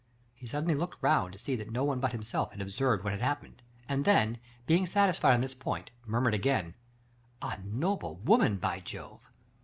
[0.33, 3.21] He suddenly looked round to see that no one but himself had observed what had
[3.21, 6.73] happened, and then, being satisfied on this point, murmured again:
[7.09, 9.19] '* A noble woman, by Jove